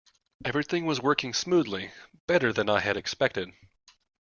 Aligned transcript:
Everything 0.43 0.87
was 0.87 0.99
working 0.99 1.31
smoothly, 1.31 1.91
better 2.25 2.51
than 2.51 2.67
I 2.71 2.79
had 2.79 2.97
expected. 2.97 3.51